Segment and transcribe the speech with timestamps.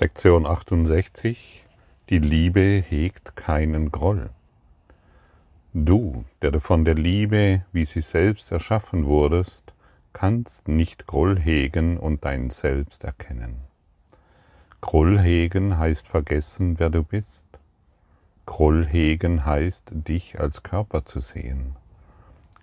[0.00, 1.62] Lektion 68.
[2.08, 4.30] Die Liebe hegt keinen Groll.
[5.74, 9.74] Du, der du von der Liebe, wie sie selbst erschaffen wurdest,
[10.14, 13.56] kannst nicht Groll hegen und dein Selbst erkennen.
[14.80, 17.44] Groll hegen heißt vergessen, wer du bist.
[18.46, 21.76] Groll hegen heißt, dich als Körper zu sehen.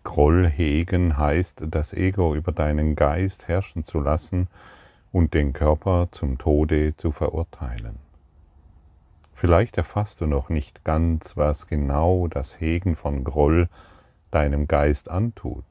[0.04, 4.48] Groll hegen heißt, das Ego über deinen Geist herrschen zu lassen
[5.12, 7.98] und den Körper zum Tode zu verurteilen.
[9.34, 13.70] Vielleicht erfasst du noch nicht ganz, was genau das Hegen von Groll
[14.32, 15.64] deinem Geist antut.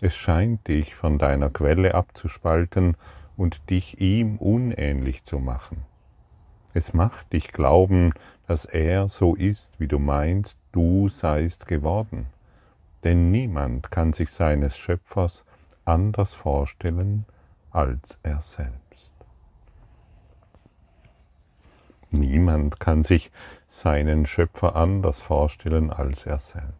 [0.00, 2.96] Es scheint dich von deiner Quelle abzuspalten
[3.36, 5.84] und dich ihm unähnlich zu machen.
[6.74, 8.12] Es macht dich glauben,
[8.46, 12.26] dass er so ist, wie du meinst, du seist geworden.
[13.04, 15.44] Denn niemand kann sich seines Schöpfers
[15.84, 17.24] anders vorstellen
[17.76, 19.12] als er selbst.
[22.10, 23.30] Niemand kann sich
[23.68, 26.72] seinen Schöpfer anders vorstellen als er selbst.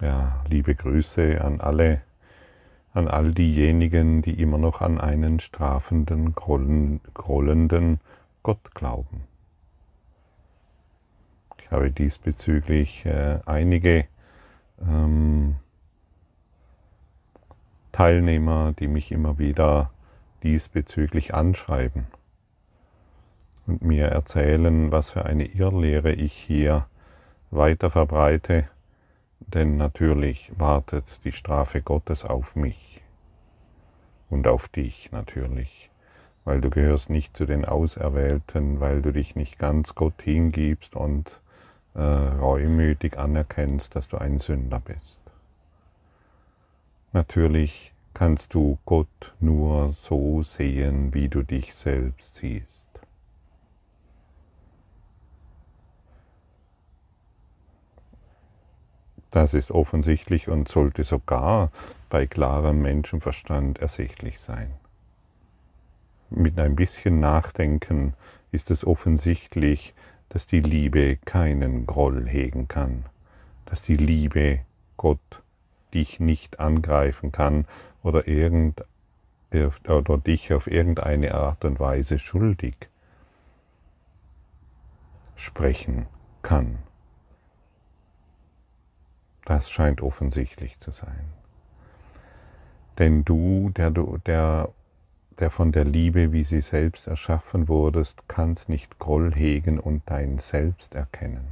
[0.00, 2.02] Ja, liebe Grüße an alle,
[2.92, 8.00] an all diejenigen, die immer noch an einen strafenden, grollenden
[8.44, 9.24] Gott glauben.
[11.58, 14.06] Ich habe diesbezüglich äh, einige
[14.80, 15.56] ähm,
[17.94, 19.92] Teilnehmer, die mich immer wieder
[20.42, 22.08] diesbezüglich anschreiben
[23.68, 26.86] und mir erzählen, was für eine Irrlehre ich hier
[27.52, 28.68] weiter verbreite,
[29.38, 33.00] denn natürlich wartet die Strafe Gottes auf mich
[34.28, 35.88] und auf dich natürlich,
[36.44, 41.30] weil du gehörst nicht zu den Auserwählten, weil du dich nicht ganz Gott hingibst und
[41.94, 45.23] äh, reumütig anerkennst, dass du ein Sünder bist.
[47.14, 52.88] Natürlich kannst du Gott nur so sehen, wie du dich selbst siehst.
[59.30, 61.70] Das ist offensichtlich und sollte sogar
[62.10, 64.74] bei klarem Menschenverstand ersichtlich sein.
[66.30, 68.14] Mit ein bisschen Nachdenken
[68.50, 69.94] ist es offensichtlich,
[70.30, 73.04] dass die Liebe keinen Groll hegen kann,
[73.66, 74.62] dass die Liebe
[74.96, 75.43] Gott
[75.94, 77.66] dich nicht angreifen kann
[78.02, 78.84] oder, irgend,
[79.52, 82.74] oder dich auf irgendeine Art und Weise schuldig
[85.36, 86.06] sprechen
[86.42, 86.78] kann.
[89.44, 91.32] Das scheint offensichtlich zu sein.
[92.98, 94.70] Denn du, der, der,
[95.38, 100.38] der von der Liebe, wie sie selbst erschaffen wurdest, kannst nicht Groll hegen und dein
[100.38, 101.46] Selbst erkennen.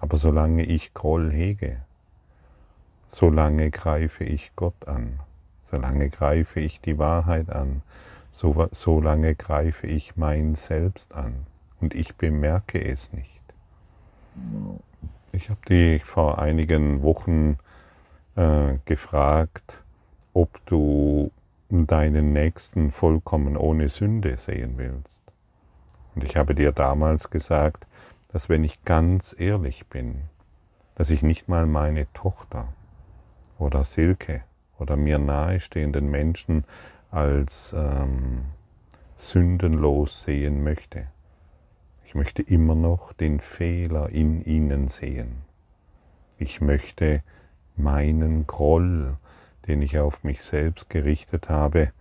[0.00, 1.85] Aber solange ich Groll hege,
[3.16, 5.20] solange greife ich Gott an,
[5.70, 7.80] solange greife ich die Wahrheit an,
[8.30, 11.46] so, solange greife ich mein Selbst an
[11.80, 13.40] und ich bemerke es nicht.
[15.32, 17.56] Ich habe dich vor einigen Wochen
[18.34, 19.82] äh, gefragt,
[20.34, 21.30] ob du
[21.70, 25.20] deinen Nächsten vollkommen ohne Sünde sehen willst.
[26.14, 27.86] Und ich habe dir damals gesagt,
[28.28, 30.24] dass wenn ich ganz ehrlich bin,
[30.96, 32.68] dass ich nicht mal meine Tochter
[33.58, 34.42] oder Silke
[34.78, 36.64] oder mir nahestehenden Menschen
[37.10, 38.46] als ähm,
[39.16, 41.06] sündenlos sehen möchte.
[42.04, 45.42] Ich möchte immer noch den Fehler in ihnen sehen.
[46.38, 47.22] Ich möchte
[47.76, 49.16] meinen Groll,
[49.66, 51.92] den ich auf mich selbst gerichtet habe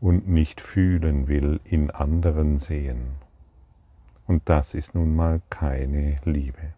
[0.00, 3.12] und nicht fühlen will, in anderen sehen.
[4.26, 6.74] Und das ist nun mal keine Liebe.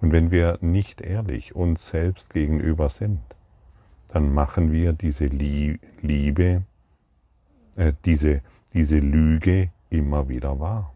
[0.00, 3.20] Und wenn wir nicht ehrlich uns selbst gegenüber sind,
[4.08, 6.62] dann machen wir diese Liebe,
[7.76, 8.42] äh, diese,
[8.72, 10.94] diese Lüge immer wieder wahr.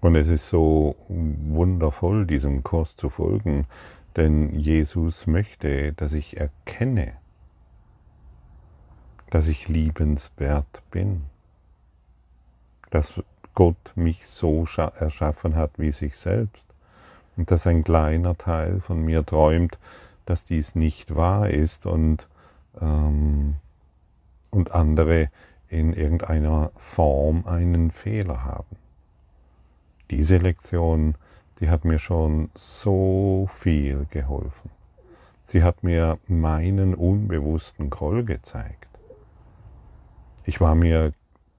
[0.00, 3.66] Und es ist so wundervoll, diesem Kurs zu folgen,
[4.16, 7.14] denn Jesus möchte, dass ich erkenne,
[9.30, 11.22] dass ich liebenswert bin,
[12.90, 13.22] dass
[13.54, 16.64] Gott mich so erschaffen hat wie sich selbst.
[17.36, 19.78] Und dass ein kleiner Teil von mir träumt,
[20.26, 22.28] dass dies nicht wahr ist und,
[22.80, 23.56] ähm,
[24.50, 25.30] und andere
[25.68, 28.76] in irgendeiner Form einen Fehler haben.
[30.10, 31.16] Diese Lektion,
[31.58, 34.70] die hat mir schon so viel geholfen.
[35.46, 38.88] Sie hat mir meinen unbewussten Groll gezeigt.
[40.44, 41.12] Ich war mir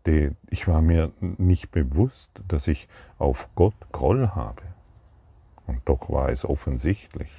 [0.08, 2.88] ich war mir nicht bewusst, dass ich
[3.18, 4.62] auf Gott Groll habe.
[5.68, 7.32] Und doch war es offensichtlich.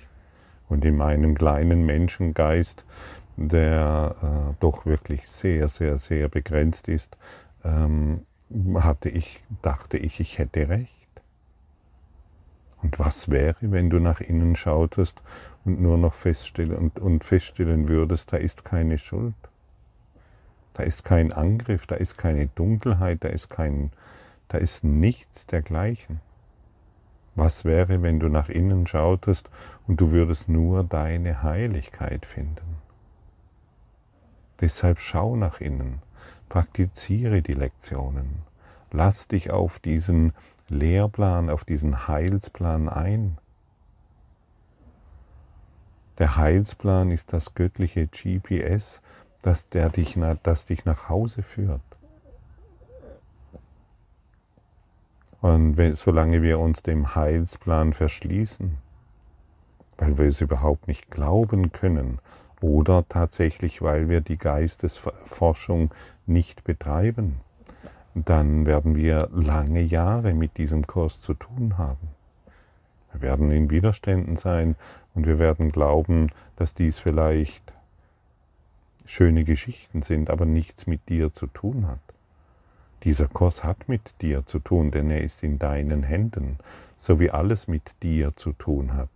[0.69, 2.85] Und in meinem kleinen Menschengeist,
[3.37, 7.17] der äh, doch wirklich sehr, sehr, sehr begrenzt ist,
[7.65, 8.23] ähm,
[8.75, 10.91] hatte ich, dachte ich, ich hätte recht.
[12.83, 15.21] Und was wäre, wenn du nach innen schautest
[15.65, 19.35] und nur noch feststellen, und, und feststellen würdest, da ist keine Schuld.
[20.76, 23.93] Da ist kein Angriff, da ist keine Dunkelheit, da ist kein,
[24.49, 26.20] da ist nichts dergleichen.
[27.34, 29.49] Was wäre, wenn du nach innen schautest
[29.87, 32.76] und du würdest nur deine Heiligkeit finden?
[34.61, 36.02] Deshalb schau nach innen,
[36.50, 38.43] praktiziere die Lektionen,
[38.93, 40.34] lass dich auf diesen
[40.69, 43.38] Lehrplan, auf diesen Heilsplan ein.
[46.19, 49.00] Der Heilsplan ist das göttliche GPS,
[49.46, 51.81] das, der dich, das dich nach Hause führt.
[55.40, 58.78] Und wenn, solange wir uns dem Heilsplan verschließen,
[59.98, 62.19] weil wir es überhaupt nicht glauben können
[62.60, 65.94] oder tatsächlich, weil wir die Geistesforschung
[66.26, 67.37] nicht betreiben,
[68.16, 72.08] dann werden wir lange Jahre mit diesem Kurs zu tun haben.
[73.12, 74.75] Wir werden in Widerständen sein
[75.14, 77.75] und wir werden glauben, dass dies vielleicht
[79.06, 82.00] schöne Geschichten sind, aber nichts mit dir zu tun hat.
[83.05, 86.58] Dieser Kurs hat mit dir zu tun, denn er ist in deinen Händen,
[86.97, 89.11] so wie alles mit dir zu tun hat,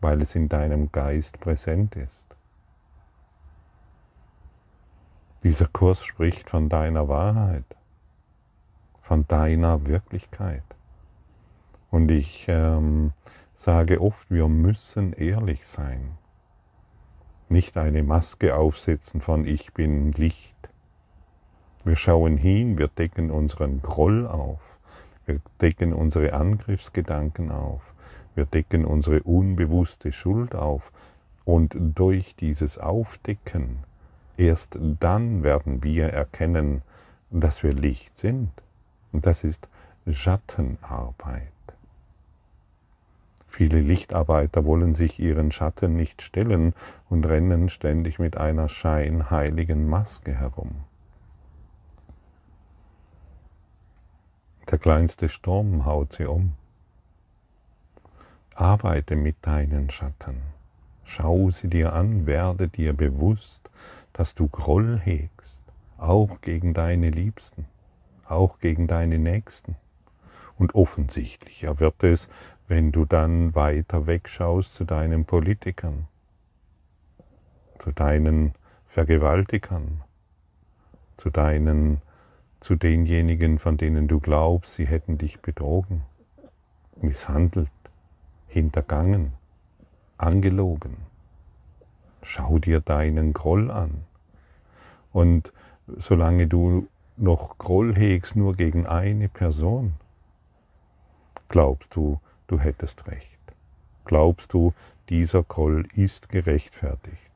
[0.00, 2.24] weil es in deinem Geist präsent ist.
[5.42, 7.64] Dieser Kurs spricht von deiner Wahrheit
[9.06, 10.64] von deiner Wirklichkeit.
[11.92, 13.12] Und ich ähm,
[13.54, 16.18] sage oft, wir müssen ehrlich sein.
[17.48, 20.56] Nicht eine Maske aufsetzen von Ich bin Licht.
[21.84, 24.60] Wir schauen hin, wir decken unseren Groll auf,
[25.26, 27.94] wir decken unsere Angriffsgedanken auf,
[28.34, 30.90] wir decken unsere unbewusste Schuld auf.
[31.44, 33.78] Und durch dieses Aufdecken,
[34.36, 36.82] erst dann werden wir erkennen,
[37.30, 38.50] dass wir Licht sind.
[39.12, 39.68] Und das ist
[40.10, 41.55] Schattenarbeit.
[43.56, 46.74] Viele Lichtarbeiter wollen sich ihren Schatten nicht stellen
[47.08, 50.84] und rennen ständig mit einer scheinheiligen Maske herum.
[54.70, 56.52] Der kleinste Sturm haut sie um.
[58.54, 60.42] Arbeite mit deinen Schatten.
[61.02, 63.70] Schau sie dir an, werde dir bewusst,
[64.12, 65.62] dass du Groll hegst,
[65.96, 67.64] auch gegen deine Liebsten
[68.28, 69.76] auch gegen deine Nächsten.
[70.58, 72.28] Und offensichtlicher wird es,
[72.68, 76.08] wenn du dann weiter wegschaust zu deinen Politikern,
[77.78, 78.54] zu deinen
[78.88, 80.02] Vergewaltigern,
[81.16, 82.00] zu deinen,
[82.60, 86.02] zu denjenigen, von denen du glaubst, sie hätten dich betrogen,
[87.00, 87.70] misshandelt,
[88.48, 89.32] hintergangen,
[90.18, 90.96] angelogen.
[92.22, 94.04] Schau dir deinen Groll an.
[95.12, 95.52] Und
[95.86, 99.94] solange du noch Groll hegst nur gegen eine Person,
[101.48, 103.38] glaubst du, du hättest recht.
[104.04, 104.72] Glaubst du,
[105.08, 107.30] dieser Groll ist gerechtfertigt.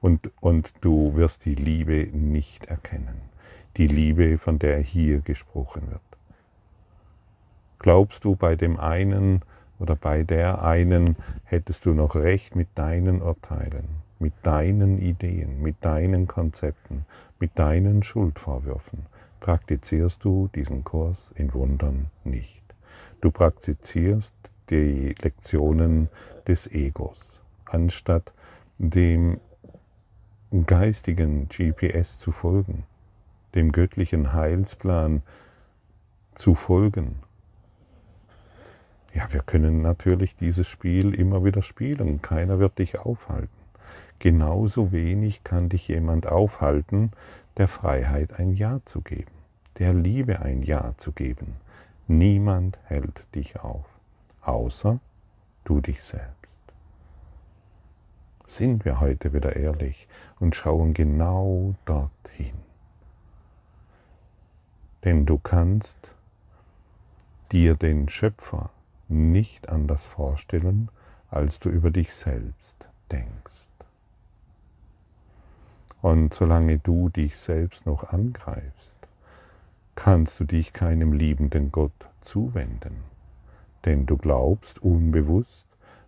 [0.00, 3.20] Und, und du wirst die Liebe nicht erkennen.
[3.76, 6.00] Die Liebe, von der hier gesprochen wird.
[7.78, 9.42] Glaubst du, bei dem einen
[9.78, 13.88] oder bei der einen hättest du noch recht mit deinen Urteilen,
[14.18, 17.06] mit deinen Ideen, mit deinen Konzepten,
[17.38, 19.06] mit deinen Schuldvorwürfen
[19.42, 22.61] praktizierst du diesen Kurs in Wundern nicht.
[23.22, 24.34] Du praktizierst
[24.68, 26.08] die Lektionen
[26.48, 28.32] des Egos, anstatt
[28.78, 29.38] dem
[30.66, 32.82] geistigen GPS zu folgen,
[33.54, 35.22] dem göttlichen Heilsplan
[36.34, 37.20] zu folgen.
[39.14, 43.48] Ja, wir können natürlich dieses Spiel immer wieder spielen, keiner wird dich aufhalten.
[44.18, 47.12] Genauso wenig kann dich jemand aufhalten,
[47.56, 49.30] der Freiheit ein Ja zu geben,
[49.78, 51.54] der Liebe ein Ja zu geben.
[52.06, 53.86] Niemand hält dich auf,
[54.42, 54.98] außer
[55.64, 56.32] du dich selbst.
[58.46, 60.08] Sind wir heute wieder ehrlich
[60.40, 62.54] und schauen genau dorthin.
[65.04, 65.96] Denn du kannst
[67.50, 68.70] dir den Schöpfer
[69.08, 70.90] nicht anders vorstellen,
[71.30, 73.68] als du über dich selbst denkst.
[76.00, 78.91] Und solange du dich selbst noch angreifst,
[79.94, 83.02] kannst du dich keinem liebenden Gott zuwenden,
[83.84, 85.66] denn du glaubst unbewusst,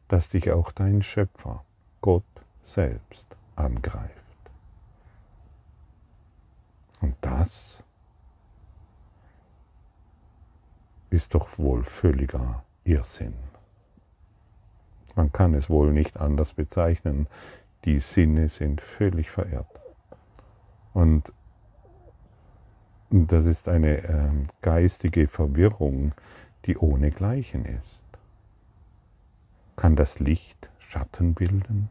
[0.09, 1.65] dass dich auch dein Schöpfer,
[2.01, 2.25] Gott
[2.63, 3.27] selbst,
[3.57, 4.11] angreift.
[7.01, 7.85] Und das
[11.11, 13.35] ist doch wohl völliger Irrsinn.
[15.15, 17.29] Man kann es wohl nicht anders bezeichnen.
[17.85, 19.81] die Sinne sind völlig verirrt.
[20.95, 21.33] Und
[23.15, 24.31] das ist eine äh,
[24.61, 26.13] geistige Verwirrung,
[26.65, 28.03] die ohnegleichen ist.
[29.77, 31.91] Kann das Licht Schatten bilden?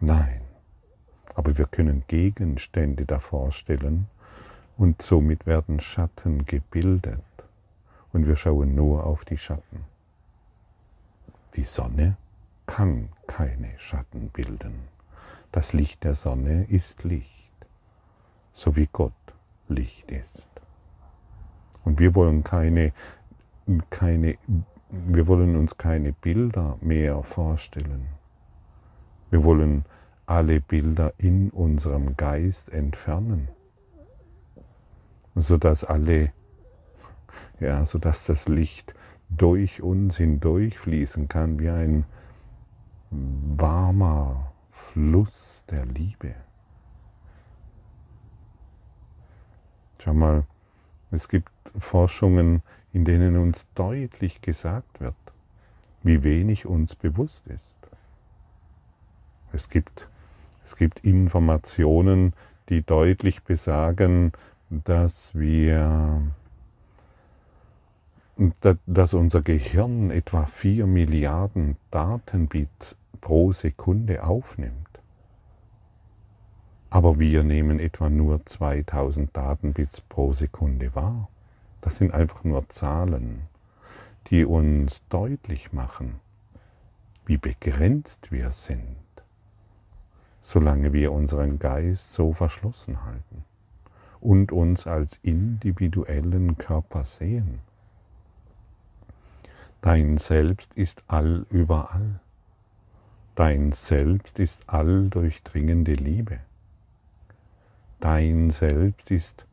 [0.00, 0.40] Nein.
[1.34, 4.06] Aber wir können Gegenstände davor stellen
[4.78, 7.20] und somit werden Schatten gebildet.
[8.12, 9.84] Und wir schauen nur auf die Schatten.
[11.56, 12.16] Die Sonne
[12.66, 14.88] kann keine Schatten bilden.
[15.50, 17.31] Das Licht der Sonne ist Licht,
[18.52, 19.12] so wie Gott
[19.68, 20.48] Licht ist.
[21.84, 22.92] Und wir wollen keine,
[23.90, 24.36] keine,
[24.88, 28.06] wir wollen uns keine Bilder mehr vorstellen.
[29.30, 29.84] Wir wollen
[30.26, 33.48] alle Bilder in unserem Geist entfernen,
[35.34, 36.32] sodass alle,
[37.60, 38.94] ja, sodass das Licht
[39.28, 42.04] durch uns hindurchfließen kann wie ein
[43.10, 46.34] warmer Fluss der Liebe.
[50.02, 50.42] Schau mal,
[51.12, 55.14] es gibt Forschungen, in denen uns deutlich gesagt wird,
[56.02, 57.76] wie wenig uns bewusst ist.
[59.52, 60.08] Es gibt,
[60.64, 62.32] es gibt Informationen,
[62.68, 64.32] die deutlich besagen,
[64.70, 66.22] dass wir
[68.86, 74.91] dass unser Gehirn etwa 4 Milliarden Datenbits pro Sekunde aufnimmt.
[76.92, 81.28] Aber wir nehmen etwa nur 2000 Datenbits pro Sekunde wahr.
[81.80, 83.42] Das sind einfach nur Zahlen,
[84.28, 86.20] die uns deutlich machen,
[87.26, 88.96] wie begrenzt wir sind
[90.42, 93.44] solange wir unseren Geist so verschlossen halten
[94.20, 97.60] und uns als individuellen Körper sehen.
[99.80, 102.20] Dein Selbst ist all überall.
[103.34, 106.40] Dein Selbst ist all durchdringende Liebe.
[108.02, 109.46] Dein Selbst ist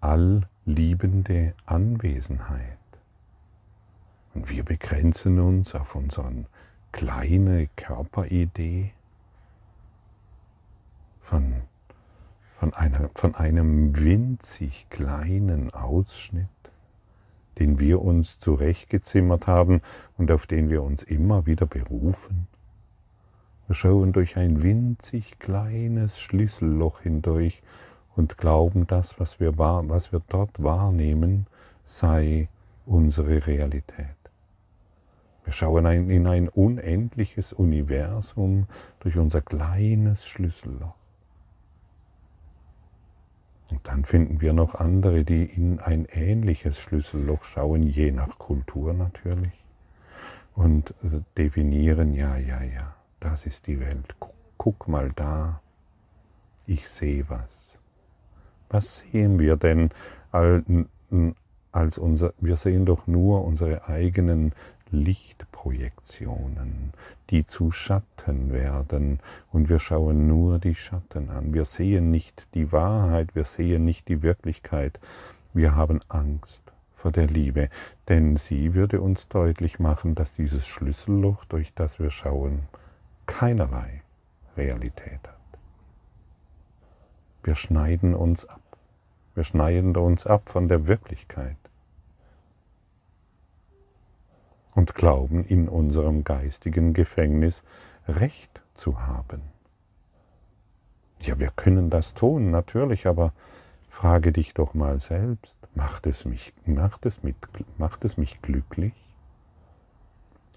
[0.00, 2.78] all liebende Anwesenheit.
[4.34, 6.44] Und wir begrenzen uns auf unsere
[6.92, 8.92] kleine Körperidee
[11.20, 11.62] von,
[12.60, 16.46] von, einer, von einem winzig kleinen Ausschnitt,
[17.58, 19.82] den wir uns zurechtgezimmert haben
[20.16, 22.46] und auf den wir uns immer wieder berufen.
[23.66, 27.62] Wir schauen durch ein winzig kleines Schlüsselloch hindurch
[28.14, 31.46] und glauben, das, was wir, was wir dort wahrnehmen,
[31.84, 32.48] sei
[32.86, 34.16] unsere Realität.
[35.44, 38.66] Wir schauen in ein unendliches Universum
[39.00, 40.94] durch unser kleines Schlüsselloch.
[43.70, 48.92] Und dann finden wir noch andere, die in ein ähnliches Schlüsselloch schauen, je nach Kultur
[48.92, 49.64] natürlich,
[50.54, 50.94] und
[51.36, 54.14] definieren, ja, ja, ja, das ist die Welt.
[54.18, 55.60] Guck, guck mal da,
[56.66, 57.78] ich sehe was.
[58.68, 59.90] Was sehen wir denn
[61.72, 64.52] als unser, wir sehen doch nur unsere eigenen
[64.90, 66.92] Lichtprojektionen,
[67.30, 69.20] die zu Schatten werden
[69.52, 71.54] und wir schauen nur die Schatten an.
[71.54, 74.98] Wir sehen nicht die Wahrheit, wir sehen nicht die Wirklichkeit.
[75.54, 76.62] Wir haben Angst
[76.94, 77.68] vor der Liebe,
[78.08, 82.62] denn sie würde uns deutlich machen, dass dieses Schlüsselloch, durch das wir schauen,
[83.26, 84.02] keinerlei
[84.56, 85.36] Realität hat.
[87.42, 88.60] Wir schneiden uns ab.
[89.34, 91.56] Wir schneiden uns ab von der Wirklichkeit.
[94.76, 97.64] und glauben in unserem geistigen Gefängnis
[98.06, 99.40] Recht zu haben.
[101.22, 103.32] Ja, wir können das tun, natürlich, aber
[103.88, 107.36] frage dich doch mal selbst, macht es mich, macht es mit,
[107.78, 108.92] macht es mich glücklich?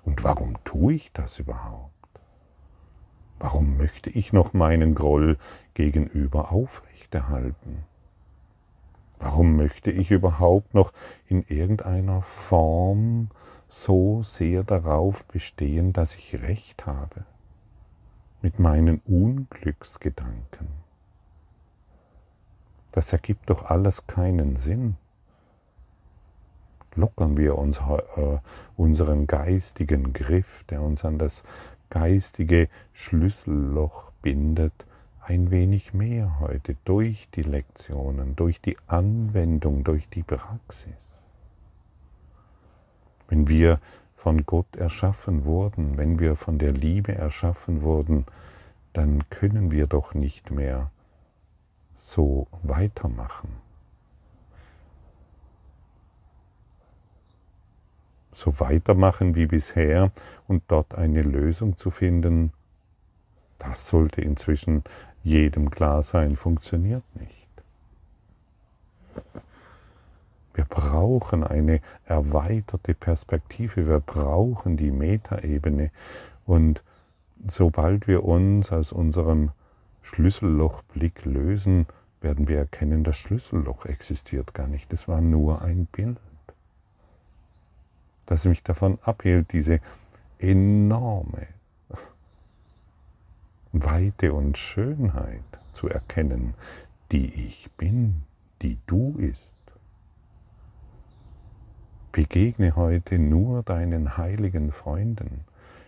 [0.03, 1.98] Und warum tue ich das überhaupt?
[3.39, 5.37] Warum möchte ich noch meinen Groll
[5.73, 7.85] gegenüber aufrechterhalten?
[9.19, 10.93] Warum möchte ich überhaupt noch
[11.27, 13.29] in irgendeiner Form
[13.69, 17.23] so sehr darauf bestehen, dass ich recht habe
[18.41, 20.67] mit meinen Unglücksgedanken.
[22.91, 24.95] Das ergibt doch alles keinen Sinn.
[26.95, 27.79] Lockern wir uns
[28.15, 28.39] äh,
[28.75, 31.43] unseren geistigen Griff, der uns an das
[31.89, 34.73] geistige Schlüsselloch bindet,
[35.21, 41.21] ein wenig mehr heute durch die Lektionen, durch die Anwendung, durch die Praxis.
[43.27, 43.79] Wenn wir
[44.15, 48.25] von Gott erschaffen wurden, wenn wir von der Liebe erschaffen wurden,
[48.93, 50.89] dann können wir doch nicht mehr
[51.93, 53.68] so weitermachen.
[58.39, 60.11] So weitermachen wie bisher
[60.47, 62.51] und dort eine Lösung zu finden,
[63.57, 64.83] das sollte inzwischen
[65.23, 67.35] jedem klar sein, funktioniert nicht.
[70.53, 75.91] Wir brauchen eine erweiterte Perspektive, wir brauchen die Metaebene
[76.45, 76.83] und
[77.47, 79.51] sobald wir uns aus unserem
[80.01, 81.85] Schlüssellochblick lösen,
[82.21, 84.91] werden wir erkennen, das Schlüsselloch existiert gar nicht.
[84.91, 86.17] Es war nur ein Bild,
[88.29, 89.79] das mich davon abhielt, diese
[90.37, 91.47] enorme
[93.71, 95.43] Weite und Schönheit
[95.73, 96.53] zu erkennen,
[97.11, 98.23] die ich bin,
[98.61, 99.55] die du ist.
[102.11, 105.45] Begegne heute nur deinen heiligen Freunden.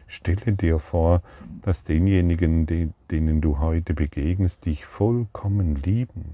[0.07, 1.21] Stelle dir vor,
[1.62, 2.65] dass denjenigen,
[3.12, 6.33] denen du heute begegnest, dich vollkommen lieben.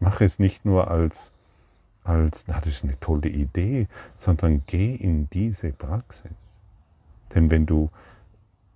[0.00, 1.32] Mach es nicht nur als,
[2.04, 6.32] als, na, das ist eine tolle Idee, sondern geh in diese Praxis.
[7.34, 7.90] Denn wenn du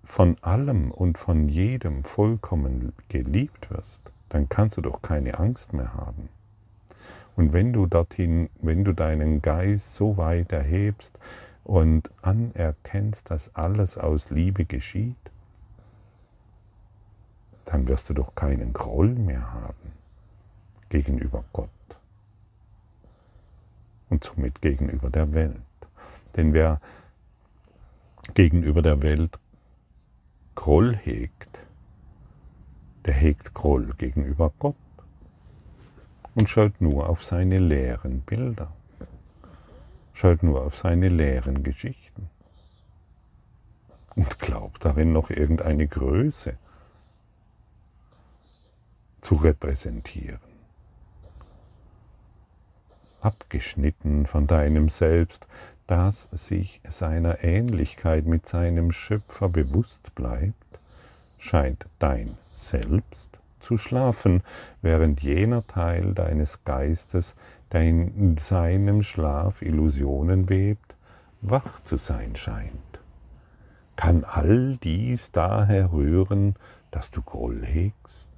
[0.05, 5.95] von allem und von jedem vollkommen geliebt wirst, dann kannst du doch keine Angst mehr
[5.95, 6.29] haben.
[7.37, 11.19] Und wenn du dorthin, wenn du deinen Geist so weit erhebst
[11.65, 15.17] und anerkennst, dass alles aus Liebe geschieht,
[17.65, 19.93] dann wirst du doch keinen Groll mehr haben
[20.91, 21.71] gegenüber Gott
[24.15, 25.57] und somit gegenüber der Welt.
[26.37, 26.81] Denn wer
[28.35, 29.41] gegenüber der Welt
[30.55, 31.63] Groll hegt,
[33.05, 34.77] der hegt Groll gegenüber Gott
[36.37, 38.73] und schaut nur auf seine leeren Bilder,
[40.13, 42.31] schaut nur auf seine leeren Geschichten
[44.15, 46.57] und glaubt darin noch irgendeine Größe
[49.21, 50.54] zu repräsentieren.
[53.25, 55.47] Abgeschnitten von deinem Selbst,
[55.87, 60.55] das sich seiner Ähnlichkeit mit seinem Schöpfer bewusst bleibt,
[61.39, 64.43] scheint dein Selbst zu schlafen,
[64.83, 67.35] während jener Teil deines Geistes,
[67.73, 70.95] der in seinem Schlaf Illusionen webt,
[71.41, 73.01] wach zu sein scheint.
[73.97, 76.57] Kann all dies daher rühren,
[76.91, 78.29] dass du Groll hegst?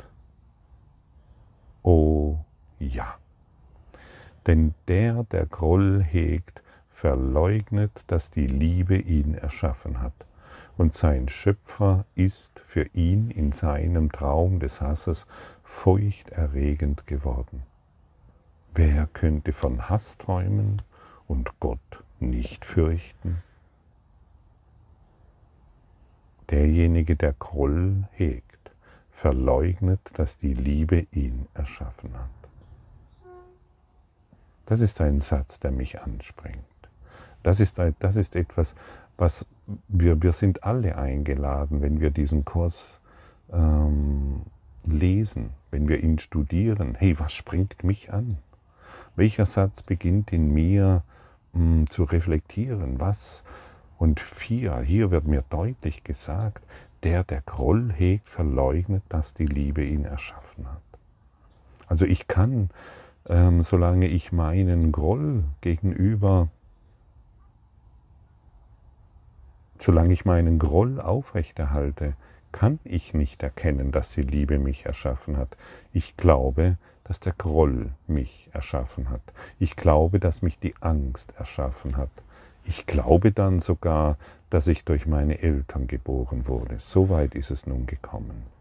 [1.83, 2.39] Oh
[2.79, 3.17] ja,
[4.47, 10.15] denn der, der Groll hegt, verleugnet, dass die Liebe ihn erschaffen hat
[10.77, 15.27] und sein Schöpfer ist für ihn in seinem Traum des Hasses
[15.65, 17.63] feuchterregend geworden.
[18.75, 20.83] Wer könnte von Hass träumen
[21.27, 23.43] und Gott nicht fürchten?
[26.51, 28.71] Derjenige, der Groll hegt,
[29.11, 32.36] verleugnet, dass die Liebe ihn erschaffen hat.
[34.67, 36.59] Das ist ein Satz, der mich anspringt.
[37.43, 38.75] Das ist, das ist etwas,
[39.17, 39.47] was
[39.89, 43.01] wir, wir sind alle eingeladen, wenn wir diesen Kurs
[43.53, 44.43] ähm,
[44.85, 46.97] lesen, wenn wir ihn studieren.
[46.97, 48.39] Hey, was springt mich an?
[49.15, 51.03] Welcher Satz beginnt in mir
[51.53, 53.01] mh, hm, zu reflektieren?
[53.01, 53.45] Was?
[53.99, 56.63] Und vier, hier wird mir deutlich gesagt,
[57.03, 60.83] der, der Groll hegt, verleugnet, dass die Liebe ihn erschaffen hat.
[61.87, 62.71] Also ich kann,
[63.29, 66.49] ähm, solange ich meinen Groll gegenüber
[69.79, 72.15] Solange ich meinen Groll aufrechterhalte,
[72.53, 75.57] kann ich nicht erkennen, dass die Liebe mich erschaffen hat.
[75.93, 79.21] Ich glaube, dass der Groll mich erschaffen hat.
[79.59, 82.11] Ich glaube, dass mich die Angst erschaffen hat.
[82.65, 84.17] Ich glaube dann sogar,
[84.51, 86.79] dass ich durch meine Eltern geboren wurde.
[86.79, 88.56] So weit ist es nun gekommen.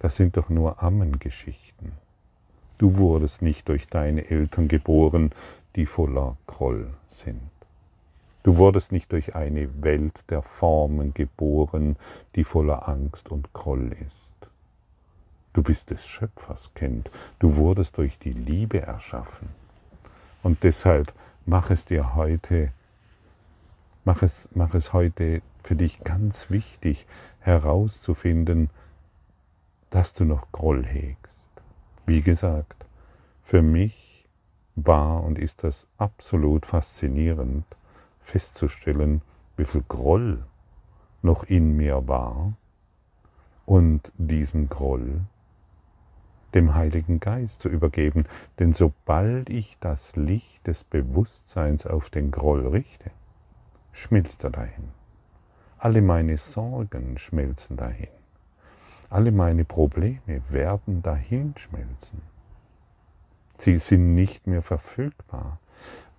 [0.00, 1.92] Das sind doch nur Ammengeschichten.
[2.78, 5.30] Du wurdest nicht durch deine Eltern geboren,
[5.76, 7.50] die voller Groll sind.
[8.42, 11.96] Du wurdest nicht durch eine Welt der Formen geboren,
[12.34, 14.30] die voller Angst und Groll ist.
[15.52, 17.10] Du bist des Schöpfers Kind.
[17.38, 19.48] Du wurdest durch die Liebe erschaffen.
[20.42, 21.12] Und deshalb
[21.44, 22.72] mach es dir heute,
[24.06, 27.04] mach es, mach es heute für dich ganz wichtig
[27.40, 28.70] herauszufinden,
[29.90, 31.50] dass du noch Groll hegst.
[32.06, 32.86] Wie gesagt,
[33.42, 34.28] für mich
[34.76, 37.64] war und ist das absolut faszinierend,
[38.20, 39.22] festzustellen,
[39.56, 40.44] wie viel Groll
[41.22, 42.54] noch in mir war
[43.66, 45.20] und diesen Groll
[46.54, 48.24] dem Heiligen Geist zu übergeben.
[48.58, 53.10] Denn sobald ich das Licht des Bewusstseins auf den Groll richte,
[53.92, 54.88] schmilzt er dahin.
[55.78, 58.08] Alle meine Sorgen schmelzen dahin.
[59.10, 62.22] Alle meine Probleme werden dahin schmelzen.
[63.58, 65.58] Sie sind nicht mehr verfügbar.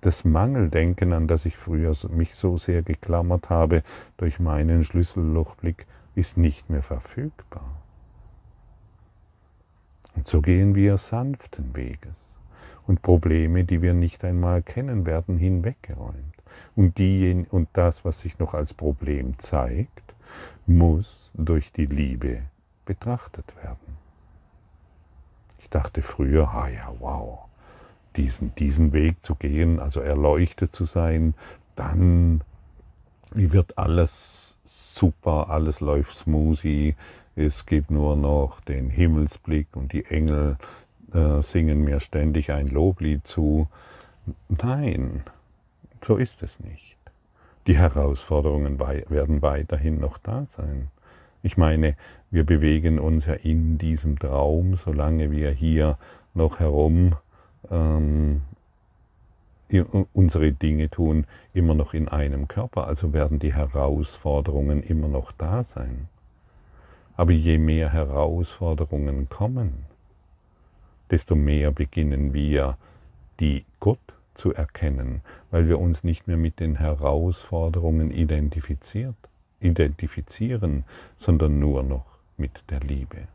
[0.01, 3.83] Das Mangeldenken, an das ich früher mich so sehr geklammert habe
[4.17, 7.81] durch meinen Schlüssellochblick, ist nicht mehr verfügbar.
[10.13, 12.11] Und so gehen wir sanften Weges.
[12.87, 16.35] Und Probleme, die wir nicht einmal kennen, werden hinweggeräumt.
[16.75, 16.99] Und,
[17.51, 20.13] und das, was sich noch als Problem zeigt,
[20.65, 22.41] muss durch die Liebe
[22.85, 23.97] betrachtet werden.
[25.59, 27.39] Ich dachte früher, ah ja, wow,
[28.15, 31.33] diesen, diesen Weg zu gehen, also erleuchtet zu sein,
[31.75, 32.41] dann
[33.31, 36.95] wird alles super, alles läuft smoothie,
[37.35, 40.57] es gibt nur noch den Himmelsblick und die Engel
[41.13, 43.67] äh, singen mir ständig ein Loblied zu.
[44.49, 45.23] Nein,
[46.01, 46.97] so ist es nicht.
[47.67, 50.89] Die Herausforderungen werden weiterhin noch da sein.
[51.43, 51.95] Ich meine,
[52.29, 55.97] wir bewegen uns ja in diesem Traum, solange wir hier
[56.33, 57.15] noch herum
[57.69, 58.41] ähm,
[60.13, 62.87] unsere Dinge tun, immer noch in einem Körper.
[62.87, 66.07] Also werden die Herausforderungen immer noch da sein.
[67.15, 69.85] Aber je mehr Herausforderungen kommen,
[71.09, 72.77] desto mehr beginnen wir,
[73.39, 73.99] die Gott
[74.33, 79.15] zu erkennen, weil wir uns nicht mehr mit den Herausforderungen identifiziert,
[79.61, 80.83] identifizieren,
[81.15, 82.05] sondern nur noch
[82.37, 83.27] mit der Liebe.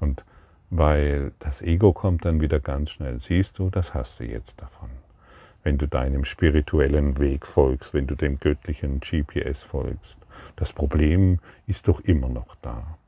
[0.00, 0.24] Und
[0.70, 4.90] weil das Ego kommt dann wieder ganz schnell, siehst du, das hast du jetzt davon.
[5.62, 10.18] Wenn du deinem spirituellen Weg folgst, wenn du dem göttlichen GPS folgst.
[10.56, 12.98] Das Problem ist doch immer noch da.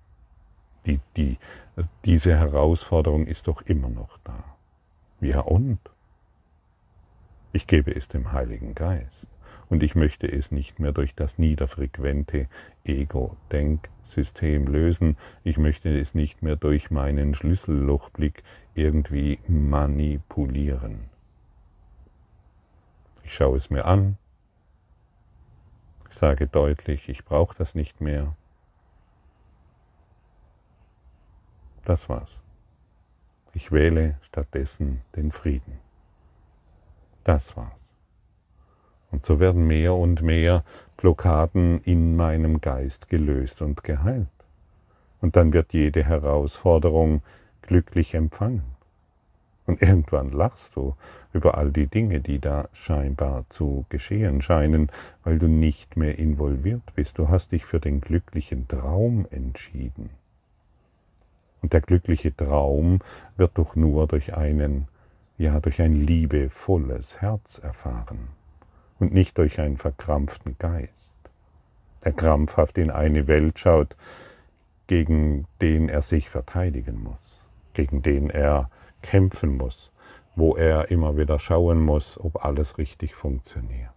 [0.86, 1.38] Die, die,
[2.04, 4.44] diese Herausforderung ist doch immer noch da.
[5.20, 5.80] Ja und?
[7.52, 9.26] Ich gebe es dem Heiligen Geist
[9.68, 12.48] und ich möchte es nicht mehr durch das niederfrequente
[12.84, 15.16] Ego-Denksystem lösen.
[15.44, 18.42] Ich möchte es nicht mehr durch meinen Schlüssellochblick
[18.74, 21.10] irgendwie manipulieren.
[23.24, 24.18] Ich schaue es mir an.
[26.08, 28.36] Ich sage deutlich, ich brauche das nicht mehr.
[31.84, 32.42] Das war's.
[33.52, 35.78] Ich wähle stattdessen den Frieden.
[37.24, 37.85] Das war's.
[39.16, 40.62] Und so werden mehr und mehr
[40.98, 44.28] Blockaden in meinem Geist gelöst und geheilt.
[45.22, 47.22] Und dann wird jede Herausforderung
[47.62, 48.76] glücklich empfangen.
[49.64, 50.96] Und irgendwann lachst du
[51.32, 54.92] über all die Dinge, die da scheinbar zu geschehen scheinen,
[55.24, 57.16] weil du nicht mehr involviert bist.
[57.16, 60.10] Du hast dich für den glücklichen Traum entschieden.
[61.62, 62.98] Und der glückliche Traum
[63.38, 64.88] wird doch nur durch einen,
[65.38, 68.28] ja, durch ein liebevolles Herz erfahren
[68.98, 71.10] und nicht durch einen verkrampften Geist,
[72.04, 73.96] der krampfhaft in eine Welt schaut,
[74.86, 78.70] gegen den er sich verteidigen muss, gegen den er
[79.02, 79.92] kämpfen muss,
[80.34, 83.90] wo er immer wieder schauen muss, ob alles richtig funktioniert.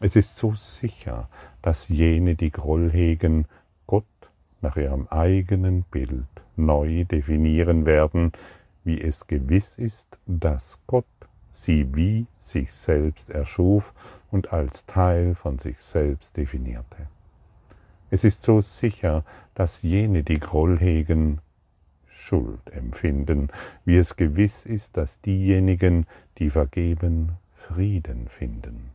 [0.00, 1.28] Es ist so sicher,
[1.62, 3.46] dass jene, die Groll hegen,
[3.86, 4.04] Gott
[4.60, 6.26] nach ihrem eigenen Bild
[6.56, 8.32] neu definieren werden,
[8.82, 11.06] wie es gewiss ist, dass Gott
[11.54, 13.94] sie wie sich selbst erschuf
[14.30, 17.08] und als Teil von sich selbst definierte.
[18.10, 21.40] Es ist so sicher, dass jene, die Groll hegen,
[22.06, 23.48] Schuld empfinden,
[23.84, 26.06] wie es gewiss ist, dass diejenigen,
[26.38, 28.90] die vergeben, Frieden finden.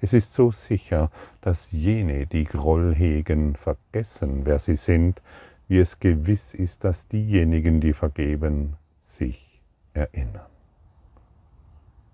[0.00, 5.22] Es ist so sicher, dass jene, die Groll hegen, vergessen, wer sie sind,
[5.66, 9.60] wie es gewiss ist, dass diejenigen, die vergeben, sich
[9.94, 10.57] erinnern.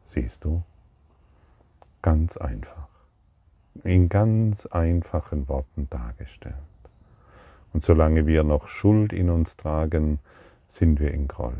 [0.04, 0.62] Siehst du?
[2.02, 2.88] Ganz einfach.
[3.82, 6.54] In ganz einfachen Worten dargestellt.
[7.72, 10.20] Und solange wir noch Schuld in uns tragen,
[10.68, 11.56] sind wir in Groll.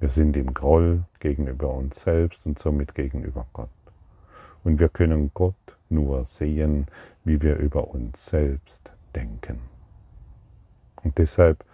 [0.00, 3.68] Wir sind im Groll gegenüber uns selbst und somit gegenüber Gott.
[4.64, 5.54] Und wir können Gott
[5.88, 6.86] nur sehen,
[7.24, 9.58] wie wir über uns selbst denken.
[11.02, 11.64] Und deshalb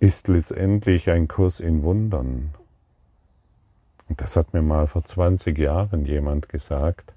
[0.00, 2.54] ist letztendlich ein Kurs in Wundern.
[4.08, 7.12] Und das hat mir mal vor 20 Jahren jemand gesagt.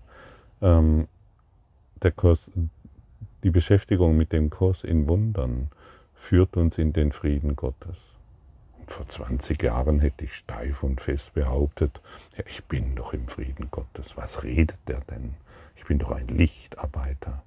[0.62, 1.08] Ähm,
[2.02, 2.50] der Kurs,
[3.44, 5.70] die Beschäftigung mit dem Kurs in Wundern
[6.13, 7.98] führt uns in den Frieden Gottes
[8.89, 12.02] vor 20 Jahren hätte ich steif und fest behauptet,
[12.38, 14.18] ja, ich bin doch im Frieden Gottes.
[14.18, 15.36] Was redet der denn?
[15.76, 17.44] Ich bin doch ein Lichtarbeiter.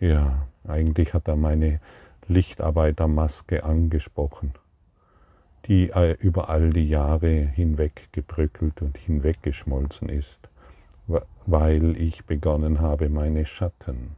[0.00, 1.80] Ja, eigentlich hat er meine
[2.28, 4.52] Lichtarbeitermaske angesprochen,
[5.66, 10.48] die äh, über all die Jahre hinweg gebröckelt und hinweggeschmolzen ist,
[11.46, 14.16] weil ich begonnen habe, meine Schatten,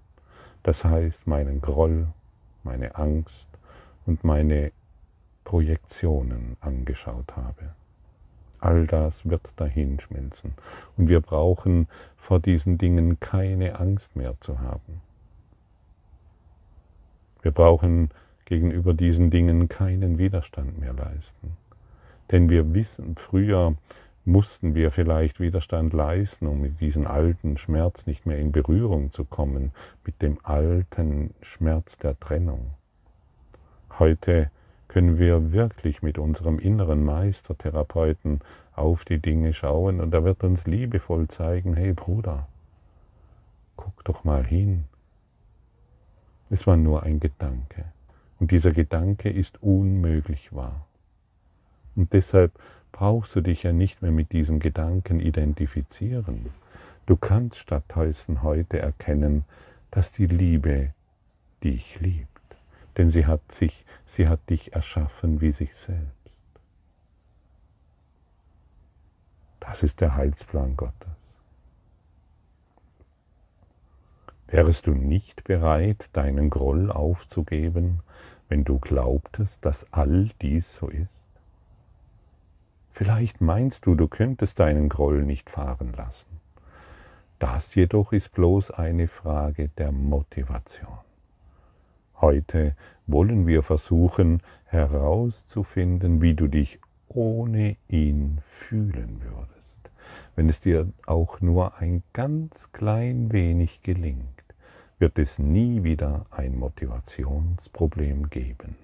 [0.62, 2.08] Das heißt, meinen Groll,
[2.64, 3.48] meine Angst
[4.06, 4.72] und meine
[5.44, 7.74] Projektionen angeschaut habe.
[8.58, 10.52] All das wird dahinschmelzen.
[10.96, 15.00] Und wir brauchen vor diesen Dingen keine Angst mehr zu haben.
[17.42, 18.10] Wir brauchen
[18.44, 21.56] gegenüber diesen Dingen keinen Widerstand mehr leisten.
[22.30, 23.74] Denn wir wissen, früher
[24.24, 29.24] mussten wir vielleicht Widerstand leisten, um mit diesem alten Schmerz nicht mehr in Berührung zu
[29.24, 29.72] kommen,
[30.04, 32.70] mit dem alten Schmerz der Trennung.
[33.98, 34.50] Heute
[34.88, 38.40] können wir wirklich mit unserem inneren Meistertherapeuten
[38.74, 42.48] auf die Dinge schauen und er wird uns liebevoll zeigen, hey Bruder,
[43.76, 44.84] guck doch mal hin.
[46.50, 47.84] Es war nur ein Gedanke
[48.40, 50.84] und dieser Gedanke ist unmöglich wahr.
[51.94, 52.52] Und deshalb
[52.90, 56.50] brauchst du dich ja nicht mehr mit diesem Gedanken identifizieren.
[57.06, 59.44] Du kannst stattdessen heute erkennen,
[59.90, 60.92] dass die Liebe
[61.62, 62.28] dich liebt.
[62.96, 66.10] Denn sie hat, sich, sie hat dich erschaffen wie sich selbst.
[69.60, 71.19] Das ist der Heilsplan Gottes.
[74.52, 78.00] Wärest du nicht bereit, deinen Groll aufzugeben,
[78.48, 81.24] wenn du glaubtest, dass all dies so ist?
[82.90, 86.40] Vielleicht meinst du, du könntest deinen Groll nicht fahren lassen.
[87.38, 90.98] Das jedoch ist bloß eine Frage der Motivation.
[92.20, 92.74] Heute
[93.06, 99.92] wollen wir versuchen herauszufinden, wie du dich ohne ihn fühlen würdest,
[100.34, 104.39] wenn es dir auch nur ein ganz klein wenig gelingt
[105.00, 108.76] wird es nie wieder ein Motivationsproblem geben.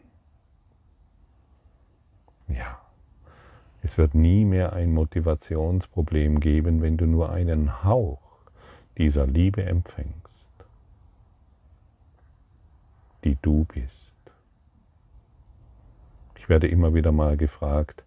[2.49, 2.81] Ja,
[3.83, 8.21] es wird nie mehr ein Motivationsproblem geben, wenn du nur einen Hauch
[8.97, 10.27] dieser Liebe empfängst
[13.27, 14.15] die du bist.
[16.37, 18.05] Ich werde immer wieder mal gefragt,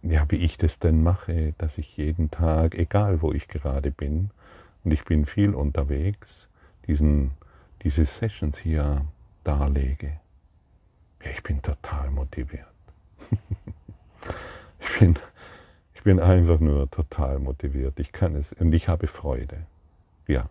[0.00, 4.30] ja, wie ich das denn mache, dass ich jeden Tag, egal wo ich gerade bin,
[4.84, 6.48] und ich bin viel unterwegs,
[6.86, 7.30] diesen,
[7.82, 9.06] diese Sessions hier
[9.42, 10.20] darlege.
[11.22, 12.66] Ja, ich bin total motiviert.
[14.80, 15.16] ich, bin,
[15.94, 17.98] ich bin einfach nur total motiviert.
[17.98, 19.66] Ich kann es und ich habe Freude.
[20.26, 20.48] Ja,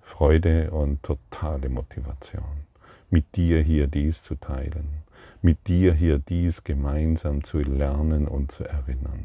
[0.00, 2.64] Freude und totale Motivation,
[3.10, 5.02] mit dir hier dies zu teilen,
[5.42, 9.24] mit dir hier dies gemeinsam zu lernen und zu erinnern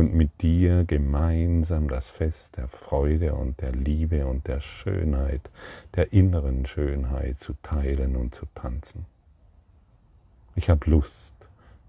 [0.00, 5.50] und mit dir gemeinsam das Fest der Freude und der Liebe und der Schönheit,
[5.94, 9.04] der inneren Schönheit zu teilen und zu tanzen.
[10.56, 11.34] Ich habe Lust,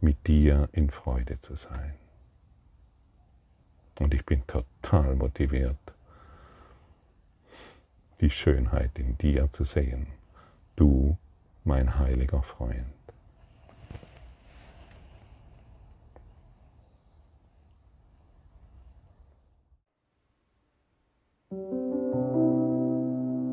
[0.02, 1.93] mit dir in Freude zu sein.
[4.00, 5.78] Und ich bin total motiviert,
[8.19, 10.08] die Schönheit in dir zu sehen.
[10.76, 11.17] Du,
[11.63, 13.01] mein heiliger Freund.